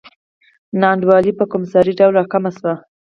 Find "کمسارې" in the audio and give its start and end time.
1.51-1.93